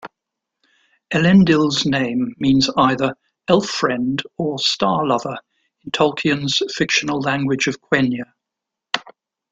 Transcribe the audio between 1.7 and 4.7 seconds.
name means either "Elf-friend" or